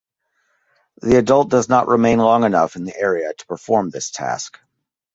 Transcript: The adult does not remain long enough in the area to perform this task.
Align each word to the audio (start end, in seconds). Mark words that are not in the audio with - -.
The 1.03 1.17
adult 1.19 1.51
does 1.51 1.69
not 1.69 1.87
remain 1.87 2.17
long 2.17 2.43
enough 2.43 2.75
in 2.75 2.85
the 2.85 2.97
area 2.99 3.33
to 3.35 3.45
perform 3.45 3.91
this 3.91 4.09
task. 4.09 4.57